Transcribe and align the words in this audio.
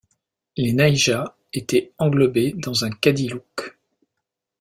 Les 0.57 0.73
nahijas 0.73 1.35
étaient 1.53 1.93
englobées 1.99 2.53
dans 2.53 2.85
un 2.85 2.89
kadiluk. 2.89 3.77